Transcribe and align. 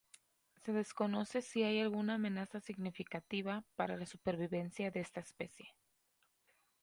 Se 0.63 0.73
desconoce 0.73 1.43
si 1.43 1.61
hay 1.61 1.79
alguna 1.79 2.15
amenaza 2.15 2.59
significativa 2.59 3.63
para 3.75 3.97
la 3.97 4.07
supervivencia 4.07 4.89
de 4.89 4.99
esta 4.99 5.19
especie. 5.19 5.75